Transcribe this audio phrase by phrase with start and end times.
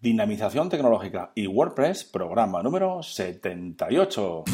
[0.00, 4.44] Dinamización tecnológica y WordPress, programa número 78.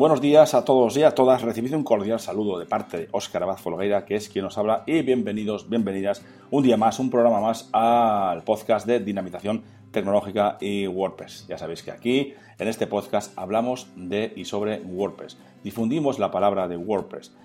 [0.00, 1.42] Buenos días a todos y a todas.
[1.42, 4.82] Recibido un cordial saludo de parte de Óscar Abad Folgueira, que es quien nos habla,
[4.86, 10.86] y bienvenidos, bienvenidas un día más, un programa más al podcast de Dinamización Tecnológica y
[10.86, 11.44] WordPress.
[11.48, 15.36] Ya sabéis que aquí, en este podcast, hablamos de y sobre WordPress.
[15.62, 17.36] Difundimos la palabra de WordPress.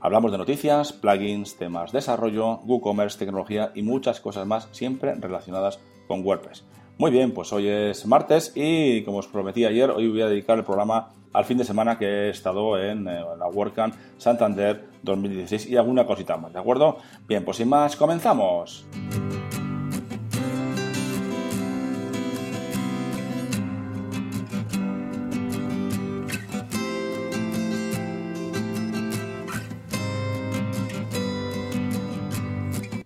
[0.00, 5.80] Hablamos de noticias, plugins, temas de desarrollo, WooCommerce, tecnología y muchas cosas más, siempre relacionadas
[6.06, 6.62] con WordPress.
[6.96, 10.56] Muy bien, pues hoy es martes y como os prometí ayer, hoy voy a dedicar
[10.56, 15.70] el programa al fin de semana que he estado en, eh, la WordCamp Santander 2016
[15.70, 16.96] y alguna cosita más, ¿de acuerdo?
[17.26, 18.86] Bien, pues sin más, comenzamos.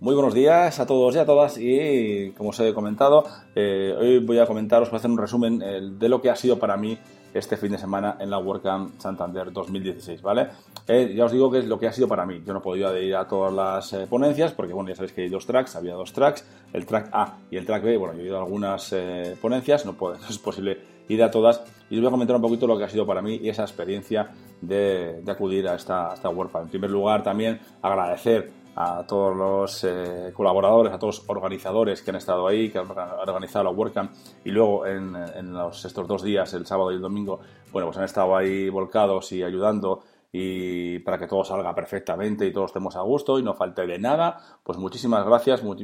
[0.00, 3.24] Muy buenos días a todos y a todas y como os he comentado,
[3.54, 6.36] eh, hoy voy a comentaros, voy a hacer un resumen eh, de lo que ha
[6.36, 6.98] sido para mí
[7.34, 10.48] este fin de semana en la WordCamp Santander 2016, ¿vale?
[10.86, 12.42] Eh, ya os digo que es lo que ha sido para mí.
[12.46, 15.28] Yo no he podido ir a todas las ponencias porque, bueno, ya sabéis que hay
[15.28, 17.96] dos tracks, había dos tracks, el track A y el track B.
[17.96, 18.94] Bueno, yo he ido a algunas
[19.40, 19.96] ponencias, no,
[20.28, 22.88] es posible ir a todas y os voy a comentar un poquito lo que ha
[22.88, 26.64] sido para mí y esa experiencia de, acudir a esta, a esta WordCamp.
[26.64, 32.10] En primer lugar, también agradecer a todos los eh, colaboradores, a todos los organizadores que
[32.10, 34.12] han estado ahí, que han organizado la WordCamp.
[34.44, 37.40] Y luego en, estos dos días, el sábado y el domingo,
[37.72, 40.02] bueno, pues han estado ahí volcados y ayudando.
[40.30, 43.98] Y para que todo salga perfectamente y todos estemos a gusto y no falte de
[43.98, 45.76] nada, pues muchísimas gracias, muy,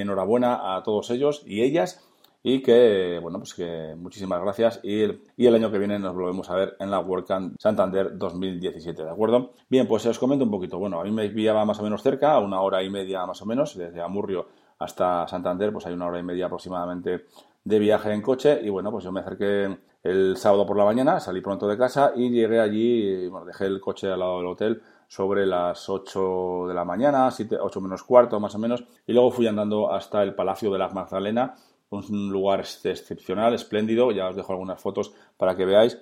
[0.00, 2.02] enhorabuena a todos ellos y ellas
[2.42, 6.14] y que, bueno, pues que muchísimas gracias y el, y el año que viene nos
[6.14, 9.52] volvemos a ver en la WordCamp Santander 2017, ¿de acuerdo?
[9.68, 10.78] Bien, pues os comento un poquito.
[10.78, 13.46] Bueno, a mí me pillaba más o menos cerca, una hora y media más o
[13.46, 14.48] menos, desde Amurrio
[14.78, 17.26] hasta Santander, pues hay una hora y media aproximadamente
[17.64, 21.20] de viaje en coche y bueno, pues yo me acerqué el sábado por la mañana,
[21.20, 24.82] salí pronto de casa y llegué allí, bueno, dejé el coche al lado del hotel
[25.06, 29.30] sobre las 8 de la mañana, 7, 8 menos cuarto más o menos, y luego
[29.30, 31.54] fui andando hasta el Palacio de la Magdalena,
[31.92, 35.98] un lugar excepcional, espléndido, ya os dejo algunas fotos para que veáis.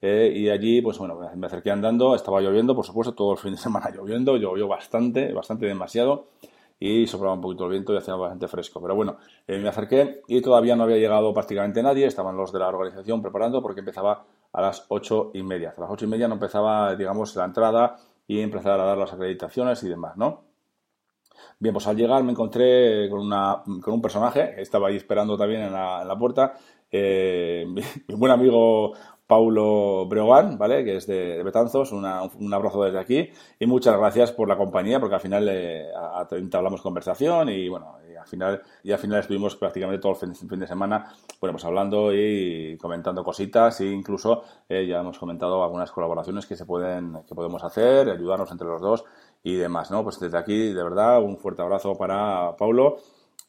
[0.00, 3.52] Eh, y allí, pues bueno, me acerqué andando, estaba lloviendo, por supuesto, todo el fin
[3.52, 6.26] de semana lloviendo, llovió bastante, bastante demasiado,
[6.78, 8.80] y soplaba un poquito el viento y hacía bastante fresco.
[8.82, 9.16] Pero bueno,
[9.46, 13.22] eh, me acerqué y todavía no había llegado prácticamente nadie, estaban los de la organización
[13.22, 15.72] preparando porque empezaba a las ocho y media.
[15.76, 19.12] A las ocho y media no empezaba, digamos, la entrada y empezar a dar las
[19.12, 20.51] acreditaciones y demás, ¿no?
[21.58, 25.62] Bien, pues al llegar me encontré con, una, con un personaje, estaba ahí esperando también
[25.62, 26.54] en la, puerta,
[26.90, 27.82] eh, mi,
[28.14, 28.92] buen amigo
[29.32, 30.84] Paulo Breogán, ¿vale?
[30.84, 35.14] Que es de, Betanzos, un abrazo desde aquí y muchas gracias por la compañía porque
[35.14, 35.88] al final eh,
[36.82, 40.66] conversación y bueno, y al final y al final estuvimos prácticamente todo el fin, de
[40.66, 46.44] semana, bueno, pues hablando y comentando cositas e incluso eh, ya hemos comentado algunas colaboraciones
[46.44, 49.04] que se pueden que podemos hacer, ayudarnos entre los dos
[49.42, 50.02] y demás, ¿no?
[50.02, 52.98] Pues desde aquí, de verdad, un fuerte abrazo para Paulo,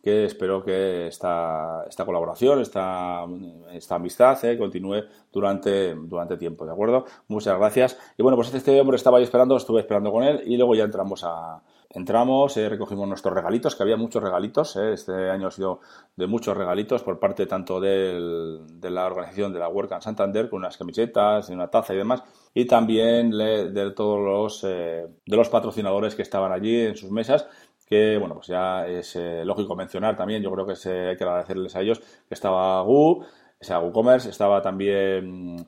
[0.04, 3.26] que espero que esta, esta colaboración, esta,
[3.72, 7.06] esta amistad eh, continúe durante, durante tiempo, ¿de acuerdo?
[7.30, 7.98] Muchas gracias.
[8.18, 10.84] Y bueno, pues este hombre estaba ahí esperando, estuve esperando con él y luego ya
[10.84, 15.52] entramos a, entramos, eh, recogimos nuestros regalitos, que había muchos regalitos, eh, este año ha
[15.52, 15.80] sido
[16.16, 20.78] de muchos regalitos por parte tanto de la organización de la WordCamp Santander, con unas
[20.78, 26.24] camisetas, una taza y demás, y también de todos los, eh, de los patrocinadores que
[26.24, 27.48] estaban allí en sus mesas,
[27.86, 31.82] que bueno, pues ya es lógico mencionar también, yo creo que hay que agradecerles a
[31.82, 33.24] ellos, que estaba Gu,
[33.60, 35.68] sea, WooCommerce, estaba también...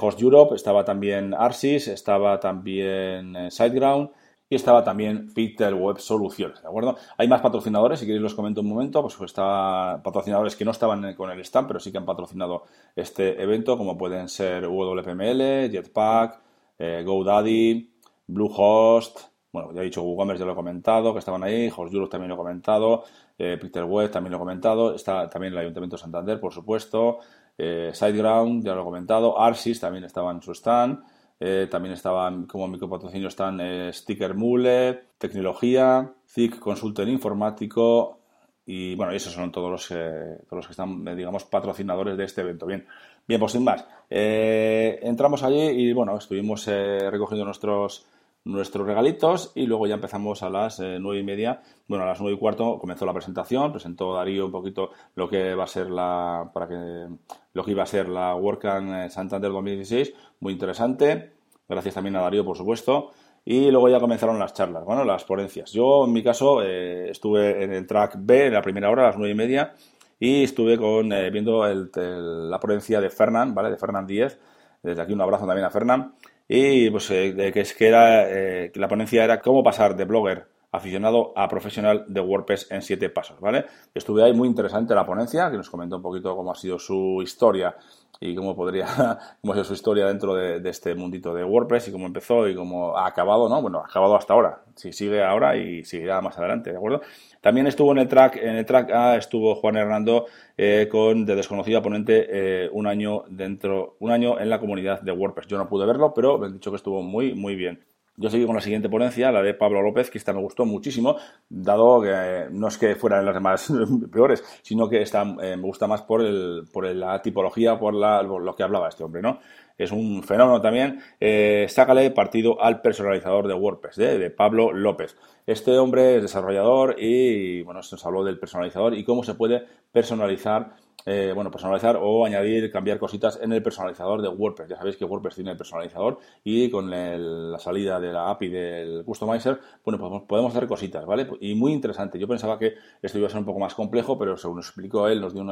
[0.00, 4.08] Host Europe, estaba también Arsis, estaba también SiteGround,
[4.48, 6.96] y estaba también Peter Web Soluciones, ¿de acuerdo?
[7.16, 11.14] Hay más patrocinadores, si queréis los comento un momento, pues está patrocinadores que no estaban
[11.14, 12.64] con el stand, pero sí que han patrocinado
[12.94, 16.40] este evento, como pueden ser WPML, Jetpack,
[16.78, 17.90] eh, GoDaddy,
[18.26, 22.28] Bluehost, bueno, ya he dicho WooCommerce, ya lo he comentado, que estaban ahí, HostEurope también
[22.28, 23.04] lo he comentado,
[23.38, 27.20] eh, Peter Web también lo he comentado, está también el Ayuntamiento de Santander, por supuesto,
[27.56, 31.04] eh, SiteGround, ya lo he comentado, Arsis también estaba en su stand,
[31.38, 38.18] eh, también estaban como micropatrocinio están eh, Sticker Mule, Tecnología, ZIC Consultor Informático
[38.66, 42.66] y bueno, esos son todos los, todos los que están, digamos, patrocinadores de este evento.
[42.66, 42.86] Bien,
[43.26, 48.06] Bien, pues sin más, eh, entramos allí y bueno, estuvimos eh, recogiendo nuestros
[48.44, 52.20] nuestros regalitos y luego ya empezamos a las eh, nueve y media, bueno, a las
[52.20, 55.90] nueve y cuarto comenzó la presentación, presentó Darío un poquito lo que va a ser
[55.90, 57.08] la, para que,
[57.52, 61.32] lo que iba a ser la WordCamp Santander 2016, muy interesante,
[61.68, 63.12] gracias también a Darío, por supuesto,
[63.44, 65.70] y luego ya comenzaron las charlas, bueno, las ponencias.
[65.72, 69.18] Yo, en mi caso, estuve en el track B, en la primera hora, a las
[69.18, 69.74] nueve y media,
[70.18, 73.70] y estuve con, eh, viendo la ponencia de Fernán, ¿vale?
[73.70, 74.38] De Fernán Díez.
[74.82, 76.14] Desde aquí un abrazo también a Fernán.
[76.48, 80.48] Y pues eh, que es que era eh, la ponencia era cómo pasar de blogger
[80.74, 83.64] aficionado a profesional de WordPress en siete pasos, ¿vale?
[83.94, 87.20] Estuve ahí muy interesante la ponencia, que nos comentó un poquito cómo ha sido su
[87.22, 87.76] historia
[88.20, 88.86] y cómo podría,
[89.40, 92.96] cómo ha su historia dentro de, este mundito de WordPress y cómo empezó y cómo
[92.96, 93.62] ha acabado, ¿no?
[93.62, 97.02] Bueno, ha acabado hasta ahora, si sigue ahora y seguirá más adelante, ¿de acuerdo?
[97.40, 101.36] También estuvo en el track, en el track A estuvo Juan Hernando eh, con de
[101.36, 105.46] desconocida ponente eh, un año dentro, un año en la comunidad de WordPress.
[105.46, 107.84] Yo no pude verlo, pero me han dicho que estuvo muy, muy bien.
[108.16, 111.16] Yo seguí con la siguiente ponencia, la de Pablo López, que esta me gustó muchísimo,
[111.48, 113.72] dado que no es que fueran las demás
[114.12, 118.54] peores, sino que esta eh, me gusta más por, el, por la tipología, por, lo
[118.54, 119.40] que hablaba este hombre, ¿no?
[119.76, 121.00] Es un fenómeno también.
[121.18, 124.18] Eh, sácale partido al personalizador de WordPress, ¿eh?
[124.18, 125.16] de Pablo López.
[125.46, 129.66] Este hombre es desarrollador y, bueno, se nos habló del personalizador y cómo se puede
[129.90, 130.76] personalizar
[131.06, 134.70] eh, bueno, personalizar o añadir, cambiar cositas en el personalizador de WordPress.
[134.70, 139.04] Ya sabéis que WordPress tiene el personalizador y con la salida de la API del
[139.04, 141.26] Customizer, bueno, podemos, hacer cositas, ¿vale?
[141.40, 142.18] Y muy interesante.
[142.18, 145.08] Yo pensaba que esto iba a ser un poco más complejo, pero según nos explicó
[145.08, 145.44] él, nos dio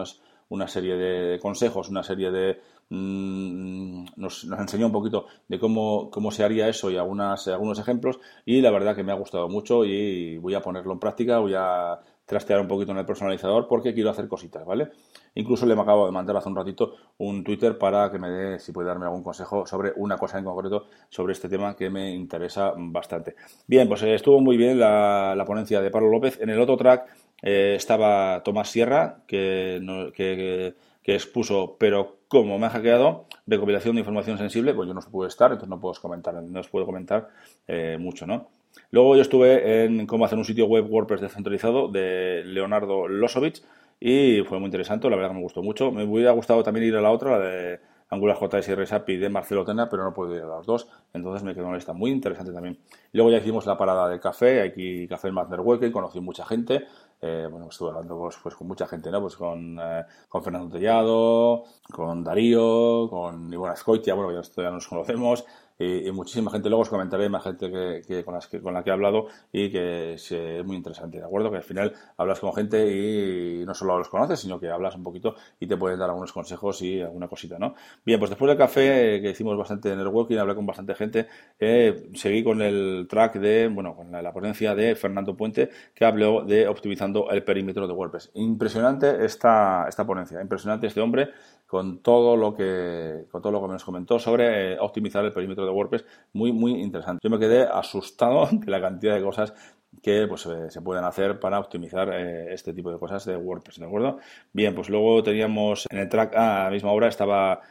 [0.49, 2.61] una serie de consejos, una serie de...
[2.89, 8.19] Mm, nos, enseñó un poquito de cómo, cómo se haría eso y algunas, algunos ejemplos
[8.45, 11.55] y la verdad que me ha gustado mucho y voy a ponerlo en práctica, voy
[11.57, 14.91] a trastear un poquito en el personalizador porque quiero hacer cositas, ¿vale?
[15.35, 18.73] Incluso le acabo de mandar hace un ratito un Twitter para que me dé, si
[18.73, 22.73] puede darme algún consejo sobre una cosa en concreto, sobre este tema que me interesa
[22.77, 23.35] bastante.
[23.67, 26.39] Bien, pues eh, estuvo muy bien la, ponencia de Pablo López.
[26.41, 27.09] En el otro track
[27.43, 29.81] eh, estaba Tomás Sierra, que,
[30.15, 35.29] que, expuso, pero como me ha hackeado, recopilación de información sensible, pues yo no pude
[35.29, 37.29] estar, entonces no puedo comentar, no os puedo comentar
[37.67, 38.49] eh, mucho, ¿no?
[38.91, 43.63] Luego yo estuve en cómo hacer un sitio web WordPress descentralizado de Leonardo Losovich
[44.01, 45.93] y fue muy interesante, la verdad que me gustó mucho.
[45.93, 47.81] Me hubiera gustado también ir a la otra, la de
[48.13, 51.43] Angular JS y RSAPI de Marcelo Tena, pero no puedo ir a las dos, entonces
[51.43, 52.79] me quedó una lista muy interesante también.
[53.13, 56.85] Luego ya hicimos la parada del café, aquí café en Networking, conocí mucha gente,
[57.23, 59.23] eh, bueno, estuve hablando pues, pues, con mucha gente, ¿no?
[59.23, 64.89] Pues con, eh, con Fernando Tellado, con Darío, con Ivona Scoitia, bueno, ya, ya nos
[64.89, 65.45] conocemos,
[65.83, 66.69] y, muchísima gente.
[66.69, 67.71] Luego os comentaré más gente
[68.07, 70.35] que, con, las que, con la que he hablado y que es,
[70.65, 71.51] muy interesante, ¿de acuerdo?
[71.51, 75.03] Que al final hablas con gente y no solo los conoces, sino que hablas un
[75.03, 77.75] poquito y te pueden dar algunos consejos y alguna cosita, ¿no?
[78.05, 81.29] Bien, pues después del café, que hicimos bastante networking, hablé con bastante gente,
[81.59, 86.43] eh, seguí con el track de, bueno, con la, ponencia de Fernando Puente, que habló
[86.43, 88.31] de optimizando el perímetro de WordPress.
[88.35, 91.31] Impresionante esta, esta ponencia, impresionante este hombre
[91.73, 95.65] con todo lo que con todo lo que nos comentó sobre eh, optimizar el perímetro
[95.65, 96.05] de WordPress,
[96.35, 97.21] muy muy interesante.
[97.25, 99.55] Yo me quedé asustado de la cantidad de cosas
[100.03, 103.79] que pues, eh, se pueden hacer para optimizar eh, este tipo de cosas de WordPress,
[103.79, 104.19] ¿de acuerdo?
[104.53, 107.63] Bien, pues luego teníamos en el track A, a la misma hora estaba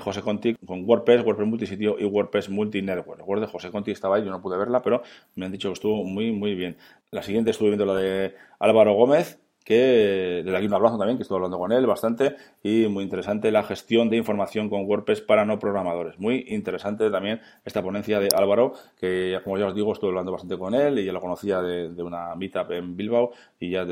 [0.00, 3.18] José Conti con WordPress, WordPress multisitio y WordPress multinetwork.
[3.18, 5.02] Recuerdo, José Conti estaba ahí, yo no pude verla, pero
[5.36, 6.76] me han dicho que estuvo muy, muy bien.
[7.12, 11.24] La siguiente estuve viendo la de Álvaro Gómez, que desde aquí un abrazo también, que
[11.24, 15.44] estuve hablando con él bastante y muy interesante la gestión de información con WordPress para
[15.44, 16.18] no programadores.
[16.18, 20.56] Muy interesante también esta ponencia de Álvaro, que como ya os digo, estuve hablando bastante
[20.56, 23.82] con él y ya lo conocía de, una meetup en Bilbao y ya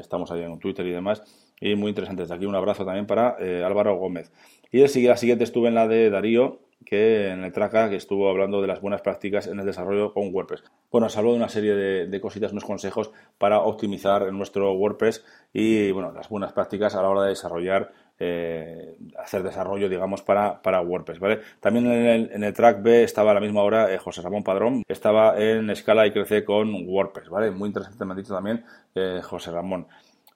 [0.00, 1.22] estamos ahí en Twitter y demás.
[1.60, 2.22] Y muy interesante.
[2.22, 4.32] Desde aquí un abrazo también para eh, Álvaro Gómez.
[4.72, 8.30] Y el, la siguiente estuve en la de Darío, que en el Traca, que estuvo
[8.30, 10.62] hablando de las buenas prácticas en el desarrollo con WordPress.
[10.90, 15.90] Bueno, se habló de una serie de, cositas, unos consejos para optimizar nuestro WordPress y,
[15.90, 20.80] bueno, las buenas prácticas a la hora de desarrollar, eh, hacer desarrollo, digamos, para, para
[20.80, 21.40] WordPress, ¿vale?
[21.60, 25.38] También en el, track B estaba a la misma hora eh, José Ramón Padrón, estaba
[25.38, 27.50] en Escala y Crece con WordPress, ¿vale?
[27.50, 28.64] Muy interesante me ha dicho también
[28.94, 29.88] eh, José Ramón.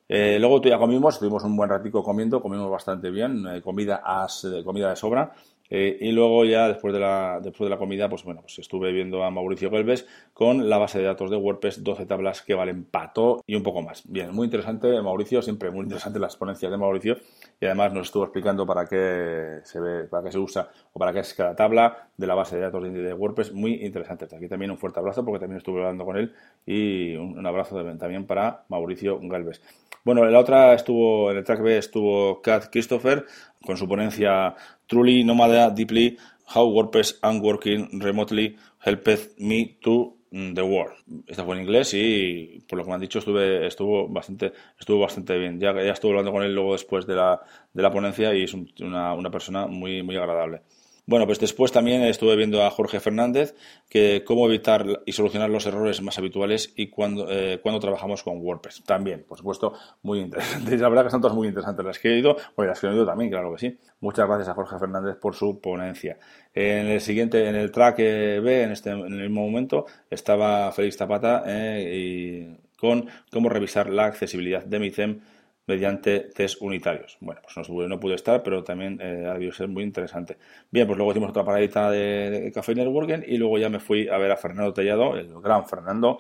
[0.09, 4.97] luego ya comimos, estuvimos un buen ratico comiendo, comimos bastante bien, comida, as, comida de
[4.97, 5.33] sobra.
[5.71, 8.91] Eh, y luego ya después de, la, después de la comida, pues bueno, pues estuve
[8.91, 12.85] viendo a Mauricio Gelbes con la base de datos de WordPress, 12 tablas que valen
[12.85, 14.03] pato y un poco más.
[14.11, 17.19] Bien, muy interesante Mauricio, siempre muy interesante las ponencias de Mauricio
[17.61, 21.13] y además nos estuvo explicando para qué se ve, para qué se usa o para
[21.13, 24.25] qué es cada tabla de la base de datos de, WordPress, muy interesante.
[24.25, 26.35] Aquí también un fuerte abrazo porque también estuve hablando con él
[26.67, 29.63] y un, abrazo también para Mauricio Galvez.
[30.03, 33.27] Bueno, en la otra estuvo, en el track B estuvo Kat Christopher
[33.65, 34.55] con su ponencia
[34.87, 36.17] truly no matter deeply
[36.55, 40.95] how WordPress and working remotely helped me to the World.
[41.27, 45.01] Esta fue en inglés y por lo que me han dicho estuve, estuvo bastante, estuvo
[45.01, 45.59] bastante bien.
[45.59, 47.41] Ya, ya estuve hablando con él luego después de la,
[47.73, 50.63] de la ponencia y es una, una persona muy, muy agradable.
[51.07, 53.55] Bueno, pues después también estuve viendo a Jorge Fernández
[53.89, 58.39] que cómo evitar y solucionar los errores más habituales y cuando, eh, cuando trabajamos con
[58.39, 58.85] WordPress.
[58.85, 60.77] También, por supuesto, muy interesante.
[60.79, 62.91] La verdad que son todas muy interesantes las que he ido, bueno, las que he
[62.91, 63.79] oído también, claro que sí.
[64.01, 66.19] Muchas gracias a Jorge Fernández por su ponencia.
[66.55, 70.97] En el siguiente, en el track B, en, este, en el mismo momento, estaba Félix
[70.97, 75.21] Zapata eh, y con cómo revisar la accesibilidad de mi theme
[75.67, 77.17] mediante test unitarios.
[77.21, 80.39] Bueno, pues no, no pude estar, pero también eh, ha debido ser muy interesante.
[80.71, 84.19] Bien, pues luego hicimos otra paradita de, Café Networking y luego ya me fui a
[84.19, 86.19] ver a Fernando Tellado, el gran Fernando,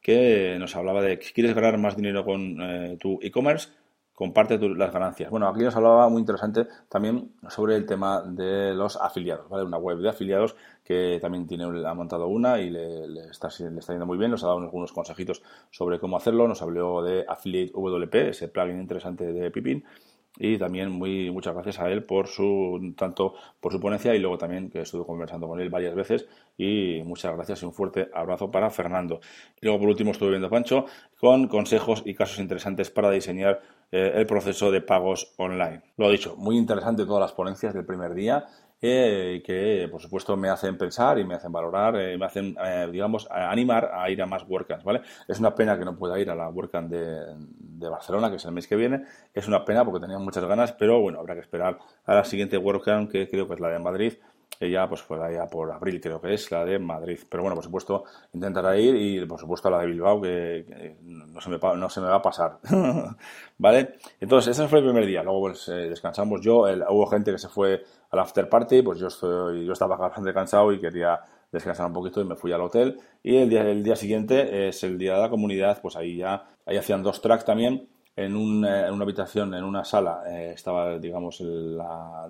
[0.00, 3.68] que nos hablaba de que quieres ganar más dinero con eh, tu e-commerce,
[4.20, 5.30] comparte las ganancias.
[5.30, 9.64] Bueno, aquí nos hablaba muy interesante también sobre el tema de los afiliados, ¿vale?
[9.64, 13.94] Una web de afiliados que también tiene, ha montado una y le, está, le está
[13.94, 17.72] yendo muy bien, nos ha dado algunos consejitos sobre cómo hacerlo, nos habló de Affiliate
[17.72, 19.86] WP, ese plugin interesante de Pipin,
[20.42, 24.38] y también muy muchas gracias a él por su tanto por su ponencia y luego
[24.38, 28.50] también que estuve conversando con él varias veces y muchas gracias y un fuerte abrazo
[28.50, 29.20] para Fernando.
[29.60, 30.86] Y luego por último estuve viendo a Pancho
[31.18, 33.60] con consejos y casos interesantes para diseñar
[33.92, 35.82] eh, el proceso de pagos online.
[35.98, 38.46] Lo dicho, muy interesante todas las ponencias del primer día
[38.82, 42.88] eh, que por supuesto me hacen pensar y me hacen valorar, eh, me hacen, eh,
[42.90, 45.02] digamos, animar a ir a más WordCamps, ¿vale?
[45.28, 48.44] Es una pena que no pueda ir a la WordCamp de, de, Barcelona, que es
[48.44, 51.40] el mes que viene, es una pena porque tenía muchas ganas, pero bueno, habrá que
[51.40, 54.14] esperar a la siguiente WordCamp, que creo que es la de Madrid,
[54.60, 57.18] ella pues fue allá por abril creo que es la de Madrid.
[57.28, 61.50] Pero bueno por supuesto intentará ir y por supuesto la de Bilbao que, no, se
[61.50, 62.58] me, no se me va a pasar.
[63.58, 65.22] Vale entonces ese fue el primer día.
[65.22, 66.40] Luego pues descansamos.
[66.42, 70.32] Yo hubo gente que se fue al after party, pues yo, estoy, yo estaba bastante
[70.32, 72.98] cansado y quería descansar un poquito y me fui al hotel.
[73.22, 76.44] Y el día, el día siguiente es el día de la comunidad, pues ahí ya,
[76.66, 77.88] ahí hacían dos tracks también.
[78.16, 81.80] En, un, eh, en una habitación, en una sala, eh, estaba, digamos, el,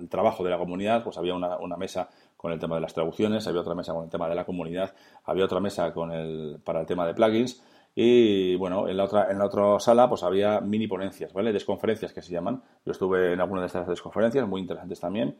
[0.09, 3.61] trabajo de la comunidad, pues había una, mesa con el tema de las traducciones, había
[3.61, 4.93] otra mesa con el tema de la comunidad,
[5.25, 7.61] había otra mesa con el, para el tema de plugins,
[7.93, 11.51] y bueno, en la otra, en la otra sala pues había mini ponencias, ¿vale?
[11.51, 12.63] Desconferencias que se llaman.
[12.85, 15.37] Yo estuve en alguna de estas desconferencias, muy interesantes también.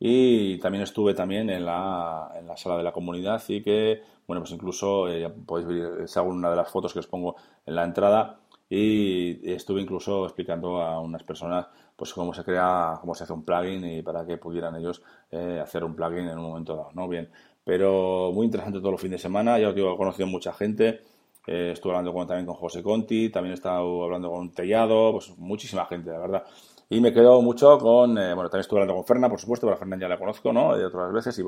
[0.00, 4.40] Y también estuve también en la, en la sala de la comunidad y que, bueno,
[4.42, 7.84] pues incluso eh, podéis ver, es una de las fotos que os pongo en la
[7.84, 8.40] entrada
[8.74, 13.44] y estuve incluso explicando a unas personas pues cómo se crea, cómo se hace un
[13.44, 17.06] plugin y para que pudieran ellos eh, hacer un plugin en un momento dado, ¿no?
[17.06, 17.28] Bien,
[17.62, 21.02] pero muy interesante todo el fin de semana, ya os digo, he conocido mucha gente,
[21.46, 25.84] eh, estuve hablando también con José Conti, también he estado hablando con Tellado, pues muchísima
[25.84, 26.44] gente, la verdad.
[26.92, 29.76] Y me quedo mucho con, eh, bueno, también estuve hablando con Ferna, por supuesto, pero
[29.76, 30.76] a Ferna ya la conozco, ¿no?
[30.76, 31.42] De otras veces, y.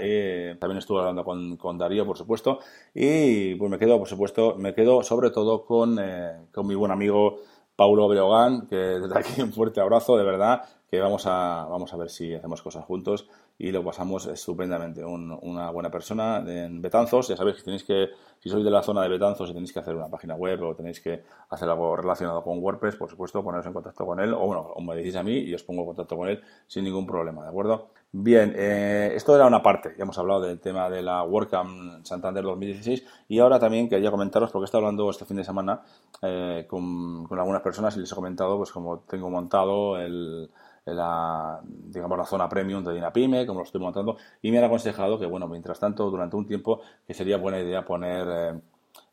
[0.00, 2.58] Eh, también estuve hablando con, con, Darío, por supuesto.
[2.92, 6.90] Y pues me quedo, por supuesto, me quedo sobre todo con, eh, con mi buen
[6.90, 7.36] amigo
[7.76, 11.96] Paulo Breogán, que desde aquí un fuerte abrazo, de verdad, que vamos a, vamos a
[11.96, 15.02] ver si hacemos cosas juntos y lo pasamos estupendamente.
[15.02, 19.00] una buena persona en Betanzos, ya sabéis que tenéis que, si sois de la zona
[19.00, 22.42] de Betanzos y tenéis que hacer una página web o tenéis que hacer algo relacionado
[22.44, 25.22] con WordPress, por supuesto, poneros en contacto con él o bueno, o me decís a
[25.22, 27.88] mí y os pongo en contacto con él sin ningún problema, ¿de acuerdo?
[28.14, 32.44] Bien, eh, esto era una parte, ya hemos hablado del tema de la WordCamp Santander
[32.44, 35.80] 2016 y ahora también quería comentaros, porque he estado hablando este fin de semana
[36.20, 40.50] eh, con, con algunas personas y les he comentado pues como tengo montado el
[40.84, 45.18] la, digamos, la zona premium de Dinapime, como lo estoy montando, y me han aconsejado
[45.18, 48.60] que, bueno, mientras tanto, durante un tiempo, que sería buena idea poner, eh,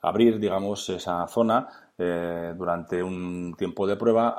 [0.01, 4.35] abrir, digamos, esa zona eh, durante un tiempo de prueba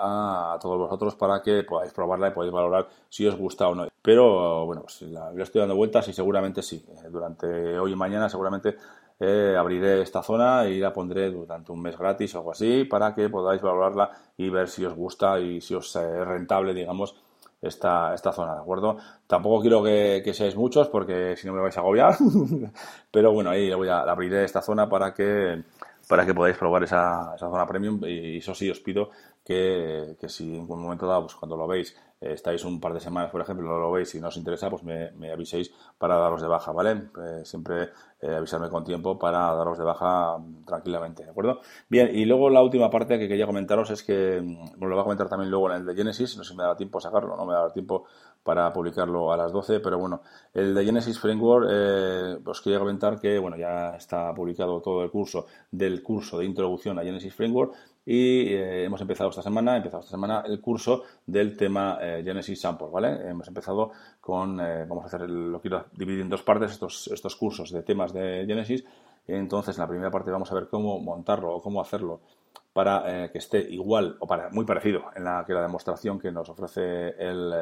[0.55, 3.87] a, todos vosotros para que podáis probarla y podáis valorar si os gusta o no.
[4.03, 6.85] Pero, bueno, pues la, estoy dando vueltas y seguramente sí.
[6.89, 8.77] Eh, durante hoy y mañana seguramente
[9.21, 13.29] abriré esta zona y la pondré durante un mes gratis o algo así para que
[13.29, 17.15] podáis valorarla y ver si os gusta y si os es rentable, digamos,
[17.61, 18.97] esta, esta zona, ¿de acuerdo?
[19.27, 22.17] Tampoco quiero que, que seáis muchos porque si no me vais a agobiar,
[23.11, 25.63] pero bueno, ahí voy a abriré esta zona para que
[26.11, 29.11] para que podáis probar esa, esa zona premium y eso sí os pido
[29.45, 33.01] que, si en un momento dado, pues cuando lo veis, eh, estáis un par de
[33.01, 36.17] semanas, por ejemplo, no lo veis y no os interesa, pues me, me aviséis para
[36.17, 37.11] daros de baja, ¿vale?
[37.17, 37.91] Eh, siempre
[38.21, 40.37] eh, avisarme con tiempo para daros de baja
[40.67, 41.61] tranquilamente, ¿de acuerdo?
[41.89, 45.01] Bien, y luego la última parte que quería comentaros es que, mm, bueno, lo voy
[45.01, 47.37] a comentar también luego en el de Genesis, no sé si me da tiempo sacarlo,
[47.37, 48.05] no me da tiempo
[48.43, 50.23] para publicarlo a las 12, pero bueno,
[50.55, 55.11] el de Genesis Framework, eh, os quería comentar que, bueno, ya está publicado todo el
[55.11, 57.75] curso del curso de introducción a Genesis Framework
[58.07, 62.61] y eh, hemos empezado esta semana, empezado esta semana el curso del tema eh, Genesis
[62.61, 63.29] Sample, ¿vale?
[63.29, 67.71] Hemos empezado con, vamos a hacer, lo quiero dividir en dos partes estos, estos cursos
[67.71, 68.85] de temas de Genesis.
[69.27, 72.21] Entonces, en la primera parte vamos a ver cómo montarlo o cómo hacerlo
[72.73, 76.49] para que esté igual o para muy parecido en la que la demostración que nos
[76.49, 77.53] ofrece el,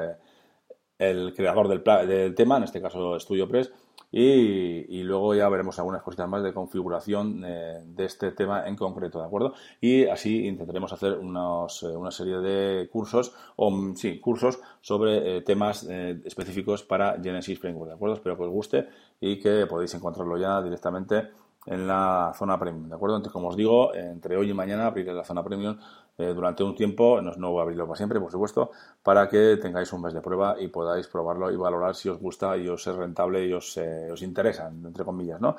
[0.98, 3.72] el creador del, del, tema, en este caso StudioPress,
[4.10, 9.20] y, luego ya veremos algunas cositas más de configuración eh, de este tema en concreto,
[9.20, 9.52] ¿de acuerdo?
[9.80, 15.36] Y así intentaremos hacer unos, eh, una serie de cursos, o mm, sí, cursos sobre
[15.36, 18.16] eh, temas específicos para Genesis Framework, ¿de acuerdo?
[18.16, 18.88] Espero que os guste
[19.20, 21.28] y que podéis encontrarlo ya directamente
[21.68, 23.16] en la zona premium, ¿de acuerdo?
[23.16, 25.76] Entonces, como os digo, entre hoy y mañana abriré la zona premium
[26.16, 28.70] eh, durante un tiempo, no, no voy a abrirlo para siempre, por supuesto,
[29.02, 32.56] para que tengáis un mes de prueba y podáis probarlo y valorar si os gusta
[32.56, 35.56] y os es rentable y os, eh, os interesa, entre comillas, ¿no?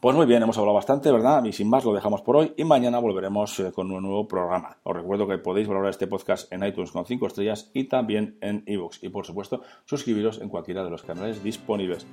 [0.00, 1.42] Pues muy bien, hemos hablado bastante, ¿verdad?
[1.44, 4.76] Y sin más lo dejamos por hoy y mañana volveremos eh, con un nuevo programa.
[4.84, 8.62] Os recuerdo que podéis valorar este podcast en iTunes con 5 estrellas y también en
[8.66, 9.02] iVoox.
[9.02, 12.06] Y por supuesto, suscribiros en cualquiera de los canales disponibles.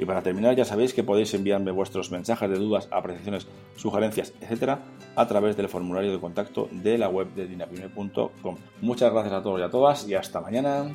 [0.00, 4.78] Y para terminar, ya sabéis que podéis enviarme vuestros mensajes de dudas, apreciaciones, sugerencias, etcétera,
[5.14, 8.56] a través del formulario de contacto de la web de dinapime.com.
[8.80, 10.90] Muchas gracias a todos y a todas y hasta mañana.